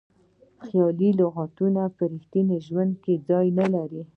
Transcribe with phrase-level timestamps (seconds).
[0.65, 4.01] خیالي لغتونه په ریښتیني ژوند کې ځای نه لري.